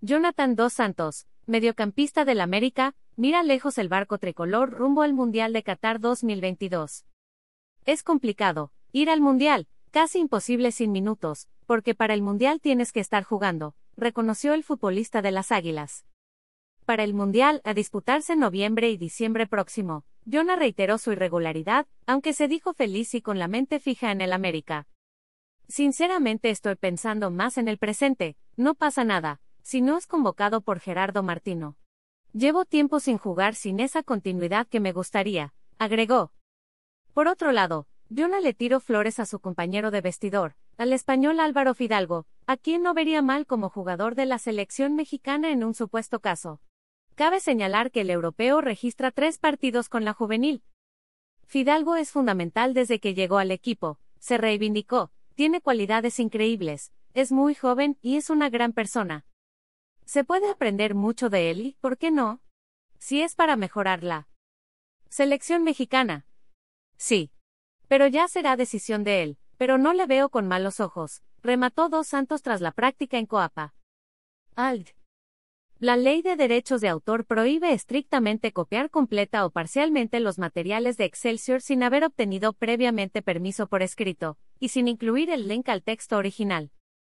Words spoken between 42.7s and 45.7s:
no vería mal como jugador de la selección mexicana en